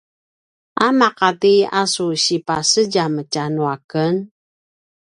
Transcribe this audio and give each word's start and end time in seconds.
a 0.85 0.87
maqati 0.99 1.55
a 1.79 1.81
su 1.93 2.05
sipasedjam 2.23 3.13
tja 3.31 3.45
nuaken? 3.55 4.15